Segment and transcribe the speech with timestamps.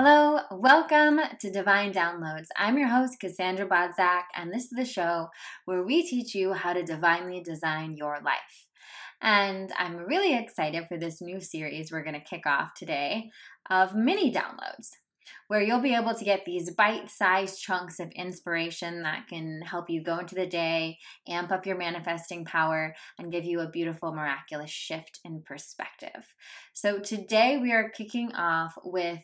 [0.00, 2.46] Hello, welcome to Divine Downloads.
[2.56, 5.26] I'm your host, Cassandra Bodzak, and this is the show
[5.64, 8.68] where we teach you how to divinely design your life.
[9.20, 13.30] And I'm really excited for this new series we're going to kick off today
[13.70, 14.90] of mini downloads,
[15.48, 19.90] where you'll be able to get these bite sized chunks of inspiration that can help
[19.90, 24.14] you go into the day, amp up your manifesting power, and give you a beautiful,
[24.14, 26.36] miraculous shift in perspective.
[26.72, 29.18] So today we are kicking off with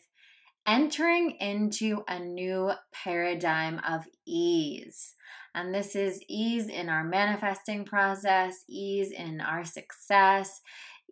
[0.67, 5.13] entering into a new paradigm of ease.
[5.53, 10.61] And this is ease in our manifesting process, ease in our success,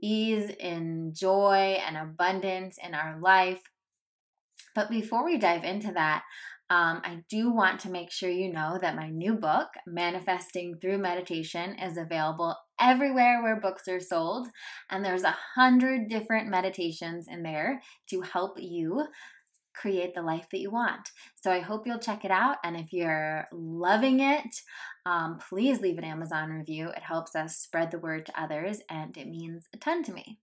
[0.02, 3.61] ease in joy and abundance in our life.
[4.75, 6.23] But before we dive into that,
[6.70, 10.97] um, I do want to make sure you know that my new book, Manifesting Through
[10.97, 14.47] Meditation, is available everywhere where books are sold.
[14.89, 19.05] And there's a hundred different meditations in there to help you
[19.73, 21.09] create the life that you want.
[21.41, 22.57] So I hope you'll check it out.
[22.63, 24.55] And if you're loving it,
[25.05, 26.89] um, please leave an Amazon review.
[26.89, 30.39] It helps us spread the word to others and it means a ton to me.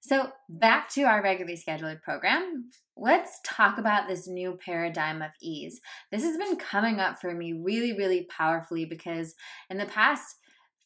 [0.00, 2.70] So, back to our regularly scheduled program.
[2.96, 5.80] Let's talk about this new paradigm of ease.
[6.12, 9.34] This has been coming up for me really, really powerfully because
[9.68, 10.36] in the past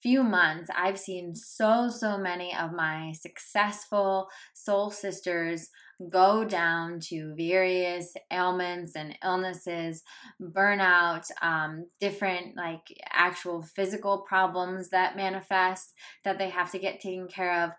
[0.02, 5.68] few months, I've seen so, so many of my successful soul sisters
[6.10, 10.02] go down to various ailments and illnesses,
[10.40, 15.94] burnout, um, different like actual physical problems that manifest
[16.24, 17.70] that they have to get taken care of,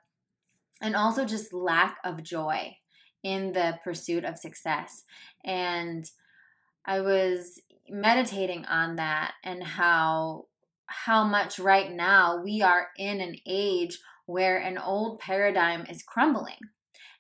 [0.82, 2.78] and also just lack of joy
[3.24, 5.04] in the pursuit of success.
[5.44, 6.10] And
[6.86, 10.46] I was meditating on that and how
[10.88, 16.58] how much right now we are in an age where an old paradigm is crumbling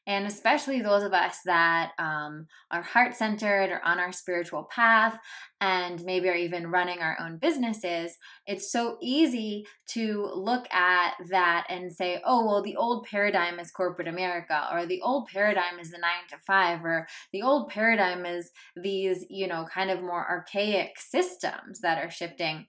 [0.05, 5.17] and especially those of us that um, are heart centered or on our spiritual path
[5.61, 11.65] and maybe are even running our own businesses, it's so easy to look at that
[11.70, 15.92] and say, oh, well, the old paradigm is corporate America, or the old paradigm is
[15.92, 20.27] the nine to five, or the old paradigm is these, you know, kind of more
[20.30, 22.67] archaic systems that are shifting.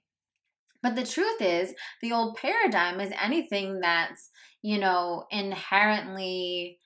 [0.85, 1.73] But the truth is,
[2.03, 4.29] the old paradigm is anything that's,
[4.61, 6.79] you know, inherently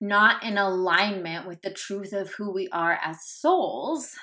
[0.00, 4.14] not in alignment with the truth of who we are as souls.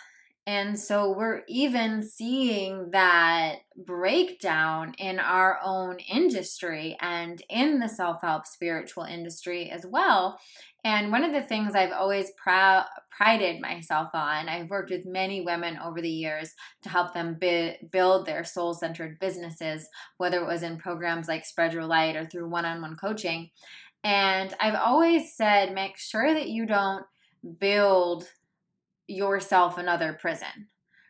[0.49, 8.21] And so we're even seeing that breakdown in our own industry and in the self
[8.21, 10.39] help spiritual industry as well.
[10.83, 15.41] And one of the things I've always proud, prided myself on, I've worked with many
[15.41, 19.87] women over the years to help them bi- build their soul centered businesses,
[20.17, 23.51] whether it was in programs like Spread Your Light or through one on one coaching.
[24.03, 27.05] And I've always said make sure that you don't
[27.59, 28.27] build
[29.09, 30.69] yourself another prison,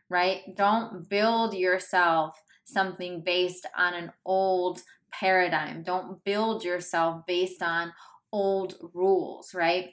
[0.10, 0.42] right?
[0.56, 5.84] Don't build yourself something based on an old paradigm.
[5.84, 7.94] Don't build yourself based on
[8.32, 9.90] old rules, right?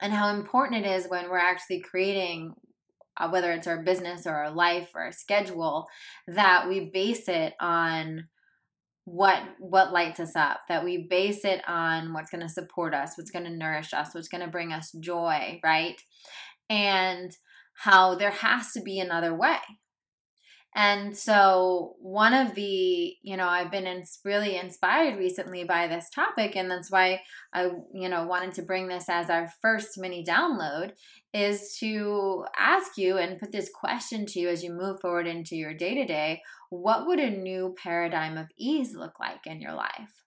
[0.00, 2.54] And how important it is when we're actually creating,
[3.16, 5.86] uh, whether it's our business or our life or our schedule,
[6.26, 8.28] that we base it on
[9.06, 13.12] what what lights us up that we base it on what's going to support us
[13.16, 16.00] what's going to nourish us what's going to bring us joy right
[16.68, 17.36] and
[17.74, 19.58] how there has to be another way
[20.76, 26.56] and so, one of the, you know, I've been really inspired recently by this topic,
[26.56, 27.20] and that's why
[27.52, 30.90] I, you know, wanted to bring this as our first mini download
[31.32, 35.54] is to ask you and put this question to you as you move forward into
[35.54, 39.74] your day to day what would a new paradigm of ease look like in your
[39.74, 40.23] life?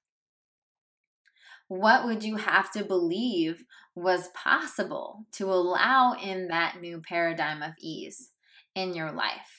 [1.67, 3.63] What would you have to believe
[3.95, 8.31] was possible to allow in that new paradigm of ease
[8.75, 9.57] in your life?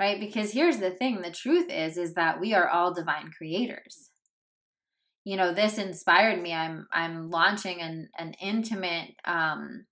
[0.00, 0.20] right?
[0.20, 4.10] Because here's the thing the truth is, is that we are all divine creators.
[5.24, 6.54] You know, this inspired me.
[6.54, 9.84] I'm I'm launching an an intimate um,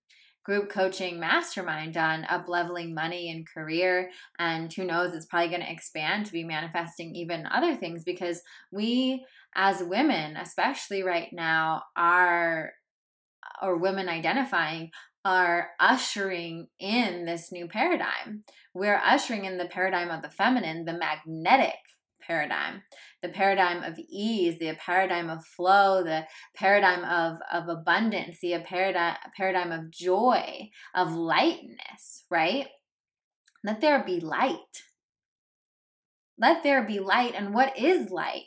[0.43, 4.09] group coaching mastermind on up leveling money and career.
[4.39, 8.41] And who knows, it's probably going to expand to be manifesting even other things because
[8.71, 12.71] we, as women, especially right now, are,
[13.61, 14.91] or women identifying,
[15.25, 18.43] are ushering in this new paradigm.
[18.73, 21.75] We're ushering in the paradigm of the feminine, the magnetic
[22.21, 22.83] paradigm,
[23.23, 29.15] the paradigm of ease, the paradigm of flow, the paradigm of, of abundance, the paradigm,
[29.35, 32.67] paradigm of joy, of lightness, right?
[33.63, 34.83] Let there be light.
[36.37, 37.33] Let there be light.
[37.35, 38.45] And what is light?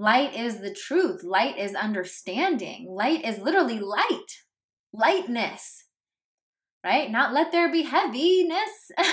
[0.00, 1.22] Light is the truth.
[1.22, 2.86] Light is understanding.
[2.88, 4.42] Light is literally light,
[4.92, 5.84] lightness
[6.82, 7.10] right?
[7.10, 8.90] Not let there be heaviness.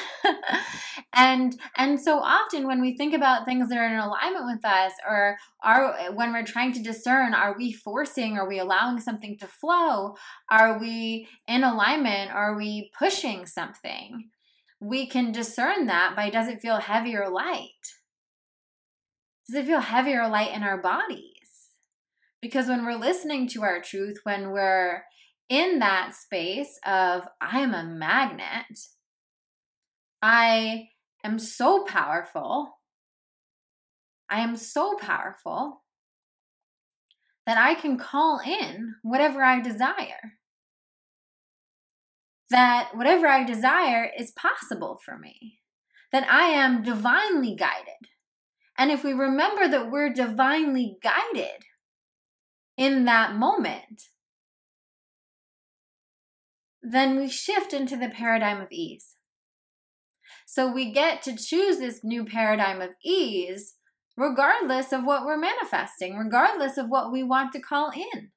[1.14, 4.92] And and so often when we think about things that are in alignment with us
[5.08, 9.48] or are when we're trying to discern are we forcing are we allowing something to
[9.48, 10.16] flow?
[10.52, 12.30] Are we in alignment?
[12.32, 14.30] Are we pushing something?
[14.80, 17.97] We can discern that by does it feel heavy or light
[19.48, 21.72] does it feel heavy or light in our bodies
[22.42, 25.04] because when we're listening to our truth when we're
[25.50, 28.80] in that space of I am a magnet,
[30.22, 30.90] I
[31.24, 32.80] am so powerful.
[34.30, 35.84] I am so powerful
[37.46, 40.34] that I can call in whatever I desire.
[42.50, 45.60] That whatever I desire is possible for me.
[46.12, 48.10] That I am divinely guided.
[48.78, 51.64] And if we remember that we're divinely guided
[52.78, 54.04] in that moment,
[56.82, 59.16] then we shift into the paradigm of ease.
[60.46, 63.76] So we get to choose this new paradigm of ease
[64.16, 68.30] regardless of what we're manifesting, regardless of what we want to call in.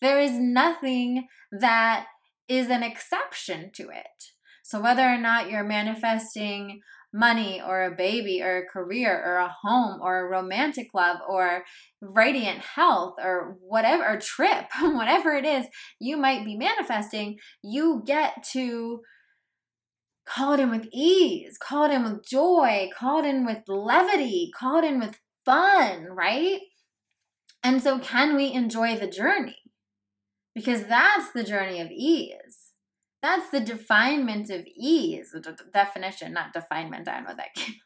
[0.00, 2.06] There is nothing that
[2.48, 4.32] is an exception to it.
[4.64, 6.80] So whether or not you're manifesting
[7.12, 11.64] money or a baby or a career or a home or a romantic love or
[12.00, 15.66] radiant health or whatever, or trip, whatever it is
[16.00, 19.00] you might be manifesting, you get to
[20.26, 24.50] call it in with ease, call it in with joy, call it in with levity,
[24.56, 26.60] call it in with fun, right?
[27.62, 29.56] And so, can we enjoy the journey?
[30.54, 32.61] Because that's the journey of ease.
[33.22, 35.30] That's the definement of ease.
[35.32, 37.08] The definition, not definement.
[37.08, 37.76] I don't know that came.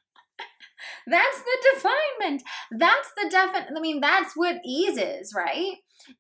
[1.07, 2.43] that's the definement.
[2.73, 3.77] That's the defin.
[3.77, 5.75] I mean, that's what ease is, right?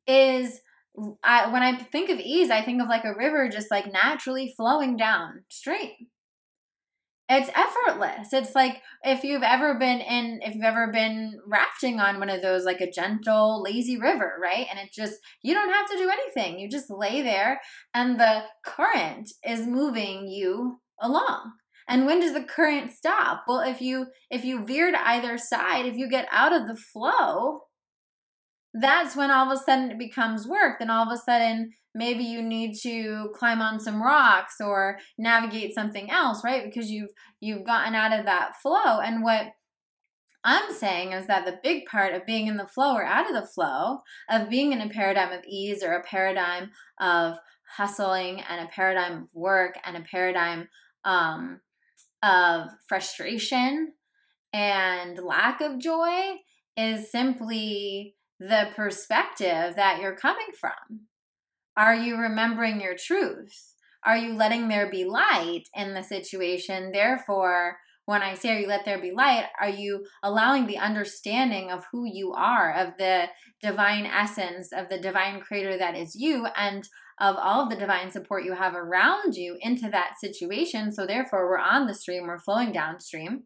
[0.07, 0.61] Is
[1.23, 4.53] I, when I think of ease, I think of like a river just like naturally
[4.57, 6.09] flowing down stream
[7.29, 8.33] it's effortless.
[8.33, 12.41] It's like if you've ever been in, if you've ever been rafting on one of
[12.41, 14.67] those, like a gentle, lazy river, right?
[14.71, 16.59] And it just, you don't have to do anything.
[16.59, 17.61] You just lay there
[17.93, 21.53] and the current is moving you along.
[21.89, 23.45] And when does the current stop?
[23.47, 26.75] Well, if you if you veer to either side, if you get out of the
[26.75, 27.61] flow,
[28.81, 30.79] that's when all of a sudden it becomes work.
[30.79, 35.75] Then all of a sudden maybe you need to climb on some rocks or navigate
[35.75, 39.47] something else right because you've you've gotten out of that flow and what
[40.47, 43.35] I'm saying is that the big part of being in the flow or out of
[43.35, 46.71] the flow, of being in a paradigm of ease or a paradigm
[47.01, 47.39] of
[47.77, 50.69] hustling and a paradigm of work and a paradigm
[51.05, 51.61] um,
[52.23, 53.95] of frustration
[54.53, 56.37] and lack of joy,
[56.77, 61.07] is simply the perspective that you're coming from.
[61.77, 63.75] Are you remembering your truth?
[64.05, 66.93] Are you letting there be light in the situation?
[66.93, 69.47] Therefore, when I say, Are you let there be light?
[69.61, 73.27] Are you allowing the understanding of who you are, of the
[73.61, 78.11] divine essence, of the divine creator that is you, and of all of the divine
[78.11, 80.93] support you have around you into that situation?
[80.93, 83.45] So, therefore, we're on the stream, we're flowing downstream,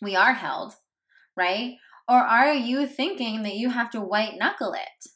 [0.00, 0.74] we are held,
[1.36, 1.74] right?
[2.08, 5.10] Or are you thinking that you have to white knuckle it?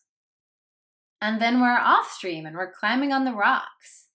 [1.20, 4.06] And then we're off stream and we're climbing on the rocks,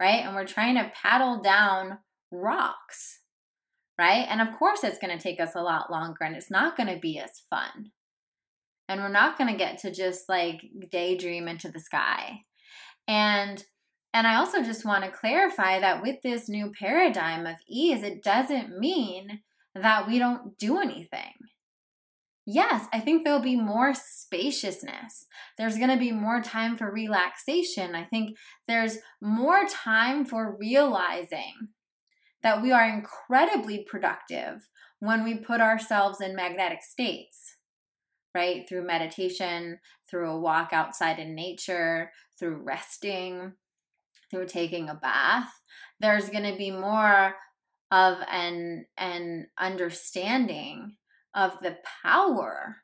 [0.00, 0.24] right?
[0.24, 1.98] And we're trying to paddle down
[2.30, 3.20] rocks,
[3.98, 4.26] right?
[4.28, 6.88] And of course, it's going to take us a lot longer and it's not going
[6.88, 7.90] to be as fun.
[8.88, 10.60] And we're not going to get to just like
[10.90, 12.40] daydream into the sky.
[13.08, 13.64] And
[14.14, 18.22] and I also just want to clarify that with this new paradigm of ease, it
[18.22, 19.40] doesn't mean
[19.74, 21.32] that we don't do anything.
[22.46, 25.26] Yes, I think there'll be more spaciousness.
[25.56, 27.94] There's going to be more time for relaxation.
[27.94, 28.36] I think
[28.68, 31.68] there's more time for realizing
[32.42, 34.68] that we are incredibly productive
[35.00, 37.56] when we put ourselves in magnetic states,
[38.34, 38.68] right?
[38.68, 39.78] Through meditation,
[40.10, 43.54] through a walk outside in nature, through resting,
[44.30, 45.48] through taking a bath.
[45.98, 47.34] There's going to be more
[47.90, 50.96] of an, an understanding
[51.34, 52.76] of the power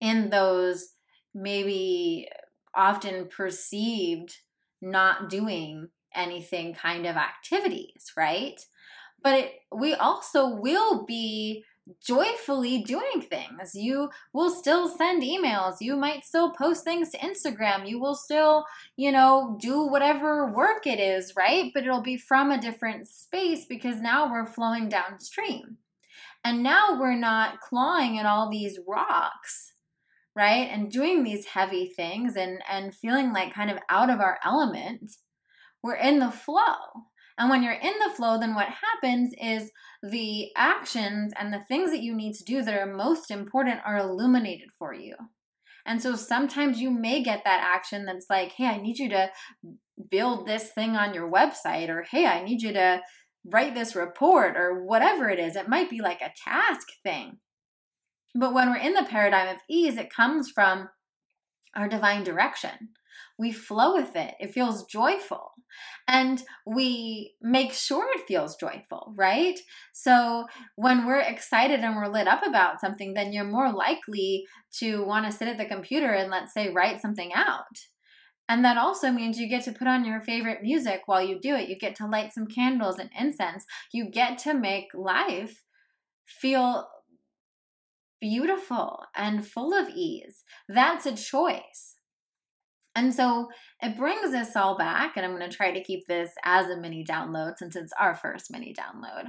[0.00, 0.90] in those
[1.34, 2.28] maybe
[2.74, 4.36] often perceived
[4.80, 8.60] not doing anything kind of activities, right?
[9.22, 11.64] But it, we also will be
[12.00, 13.74] joyfully doing things.
[13.74, 15.76] You will still send emails.
[15.80, 17.88] You might still post things to Instagram.
[17.88, 18.64] You will still,
[18.96, 21.70] you know, do whatever work it is, right?
[21.74, 25.78] But it'll be from a different space because now we're flowing downstream.
[26.44, 29.74] And now we're not clawing at all these rocks,
[30.34, 30.68] right?
[30.70, 35.12] And doing these heavy things and, and feeling like kind of out of our element.
[35.82, 36.74] we're in the flow.
[37.38, 39.70] And when you're in the flow, then what happens is
[40.02, 43.98] the actions and the things that you need to do that are most important are
[43.98, 45.14] illuminated for you.
[45.86, 49.30] And so sometimes you may get that action that's like, hey, I need you to
[50.10, 53.00] build this thing on your website, or hey, I need you to
[53.44, 55.56] write this report, or whatever it is.
[55.56, 57.38] It might be like a task thing.
[58.34, 60.88] But when we're in the paradigm of ease, it comes from
[61.74, 62.90] our divine direction.
[63.38, 64.34] We flow with it.
[64.38, 65.52] It feels joyful.
[66.06, 69.58] And we make sure it feels joyful, right?
[69.92, 74.44] So when we're excited and we're lit up about something, then you're more likely
[74.78, 77.78] to want to sit at the computer and, let's say, write something out.
[78.50, 81.54] And that also means you get to put on your favorite music while you do
[81.54, 81.68] it.
[81.68, 83.64] You get to light some candles and incense.
[83.92, 85.62] You get to make life
[86.26, 86.88] feel
[88.20, 90.42] beautiful and full of ease.
[90.68, 91.94] That's a choice.
[92.96, 96.32] And so it brings us all back, and I'm going to try to keep this
[96.44, 99.28] as a mini download since it's our first mini download.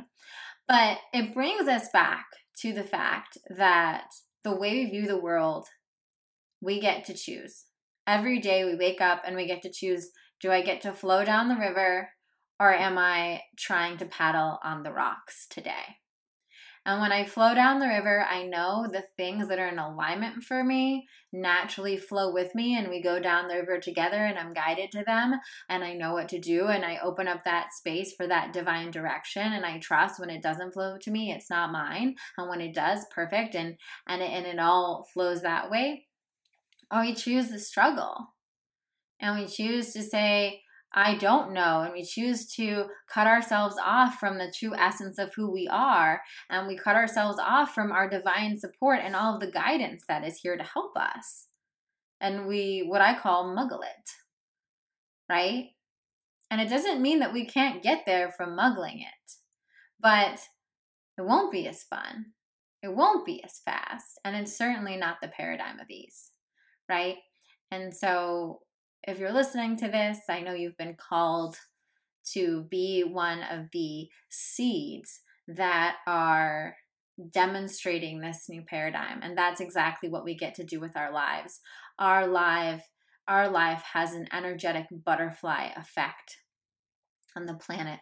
[0.68, 2.26] But it brings us back
[2.62, 4.06] to the fact that
[4.44, 5.68] the way we view the world,
[6.60, 7.66] we get to choose.
[8.08, 11.24] Every day we wake up and we get to choose do I get to flow
[11.24, 12.10] down the river
[12.60, 15.98] or am I trying to paddle on the rocks today?
[16.84, 20.44] And when I flow down the river, I know the things that are in alignment
[20.44, 24.54] for me naturally flow with me, and we go down the river together, and I'm
[24.54, 25.40] guided to them,
[25.70, 28.90] and I know what to do, and I open up that space for that divine
[28.90, 32.62] direction, and I trust when it doesn't flow to me, it's not mine, and when
[32.62, 33.78] it does, perfect, and
[34.08, 36.08] and it, and it all flows that way.
[36.92, 38.34] Or we choose the struggle,
[39.22, 40.62] and we choose to say,
[40.94, 41.82] I don't know.
[41.82, 46.22] And we choose to cut ourselves off from the true essence of who we are.
[46.50, 50.26] And we cut ourselves off from our divine support and all of the guidance that
[50.26, 51.48] is here to help us.
[52.20, 54.10] And we, what I call, muggle it.
[55.30, 55.70] Right?
[56.50, 59.34] And it doesn't mean that we can't get there from muggling it,
[60.02, 60.40] but
[61.18, 62.34] it won't be as fun.
[62.84, 64.20] It won't be as fast.
[64.26, 66.31] And it's certainly not the paradigm of ease.
[66.92, 67.16] Right?
[67.72, 68.60] And so
[69.04, 71.56] if you're listening to this, I know you've been called
[72.34, 76.76] to be one of the seeds that are
[77.32, 81.62] demonstrating this new paradigm and that's exactly what we get to do with our lives.
[81.98, 82.84] Our life
[83.26, 86.40] our life has an energetic butterfly effect
[87.38, 88.02] on the planet.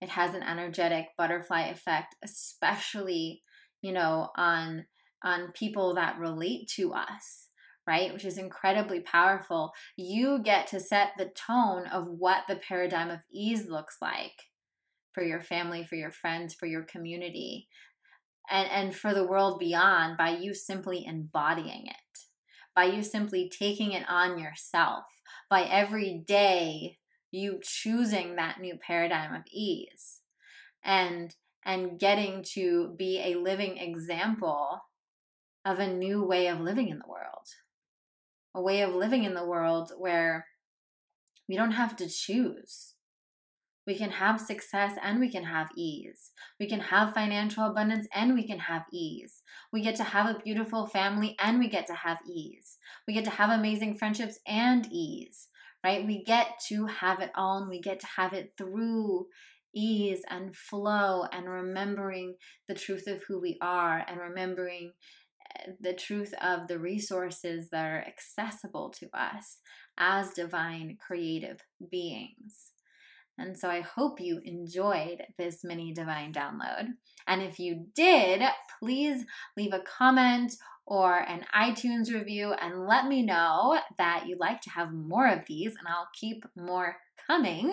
[0.00, 3.42] It has an energetic butterfly effect especially
[3.82, 4.86] you know on
[5.22, 7.48] on people that relate to us
[7.86, 8.12] right?
[8.12, 9.72] Which is incredibly powerful.
[9.96, 14.44] You get to set the tone of what the paradigm of ease looks like
[15.12, 17.68] for your family, for your friends, for your community,
[18.50, 22.18] and, and for the world beyond by you simply embodying it,
[22.74, 25.04] by you simply taking it on yourself,
[25.48, 26.98] by every day
[27.30, 30.20] you choosing that new paradigm of ease
[30.84, 34.80] and and getting to be a living example
[35.64, 37.48] of a new way of living in the world
[38.54, 40.46] a way of living in the world where
[41.48, 42.94] we don't have to choose.
[43.86, 46.30] We can have success and we can have ease.
[46.58, 49.42] We can have financial abundance and we can have ease.
[49.72, 52.78] We get to have a beautiful family and we get to have ease.
[53.06, 55.48] We get to have amazing friendships and ease,
[55.84, 56.06] right?
[56.06, 59.26] We get to have it all and we get to have it through
[59.74, 62.36] ease and flow and remembering
[62.68, 64.92] the truth of who we are and remembering
[65.80, 69.58] the truth of the resources that are accessible to us
[69.98, 72.72] as divine creative beings.
[73.36, 76.88] And so I hope you enjoyed this mini divine download.
[77.26, 78.42] And if you did,
[78.78, 79.24] please
[79.56, 80.54] leave a comment
[80.86, 85.40] or an iTunes review and let me know that you'd like to have more of
[85.46, 86.96] these, and I'll keep more
[87.26, 87.72] coming.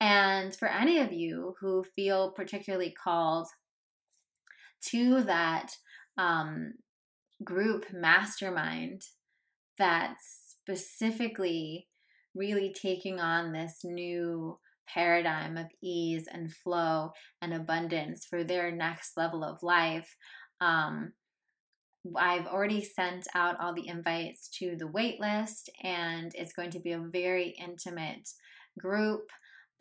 [0.00, 3.48] And for any of you who feel particularly called
[4.90, 5.70] to that
[6.18, 6.74] um,
[7.44, 9.02] group mastermind
[9.78, 11.88] that's specifically
[12.34, 14.58] really taking on this new
[14.88, 20.16] paradigm of ease and flow and abundance for their next level of life.
[20.60, 21.12] Um,
[22.16, 26.92] I've already sent out all the invites to the waitlist, and it's going to be
[26.92, 28.28] a very intimate
[28.78, 29.30] group.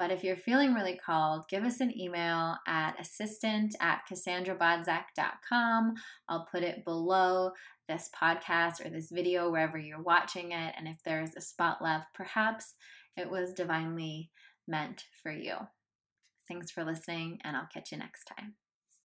[0.04, 5.94] But if you're feeling really called, give us an email at assistant at cassandrabodzak.com.
[6.28, 7.52] I'll put it below
[7.88, 10.76] this podcast or this video wherever you're watching it.
[10.78, 12.74] And if there's a spot left, perhaps
[13.16, 14.30] it was divinely
[14.68, 15.56] meant for you.
[16.50, 18.56] Thanks for listening, and I'll catch you next time.